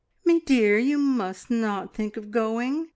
"Me 0.25 0.39
dear, 0.39 0.79
you 0.79 0.97
must 0.97 1.51
not 1.51 1.93
think 1.93 2.17
of 2.17 2.31
going! 2.31 2.89